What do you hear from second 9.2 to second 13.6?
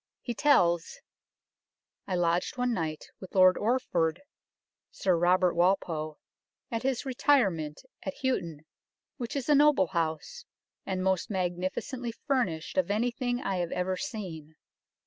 is a noble House, and most magnificently furnished of any thing I